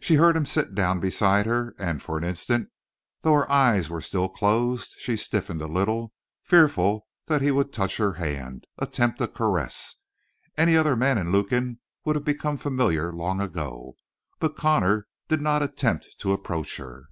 [0.00, 2.70] She heard him sit down beside her, and for an instant,
[3.22, 7.98] though her eyes were still closed, she stiffened a little, fearful that he would touch
[7.98, 9.94] her hand, attempt a caress.
[10.56, 13.94] Any other man in Lukin would have become familiar long ago.
[14.40, 17.04] But Connor did not attempt to approach her.